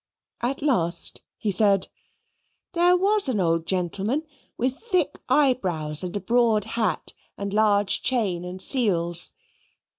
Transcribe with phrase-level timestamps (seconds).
[0.41, 1.87] At last, he said,
[2.73, 4.23] "There was an old gentleman,
[4.57, 9.29] with thick eyebrows, and a broad hat, and large chain and seals."